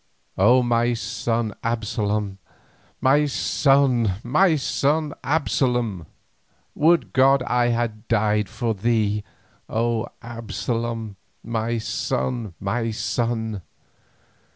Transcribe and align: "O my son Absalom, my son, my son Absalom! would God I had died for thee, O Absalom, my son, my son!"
"O 0.39 0.63
my 0.63 0.95
son 0.95 1.53
Absalom, 1.63 2.39
my 3.01 3.27
son, 3.27 4.13
my 4.23 4.55
son 4.55 5.13
Absalom! 5.23 6.07
would 6.73 7.13
God 7.13 7.43
I 7.43 7.67
had 7.67 8.07
died 8.07 8.49
for 8.49 8.73
thee, 8.73 9.23
O 9.69 10.07
Absalom, 10.23 11.17
my 11.43 11.77
son, 11.77 12.55
my 12.59 12.89
son!" 12.89 13.61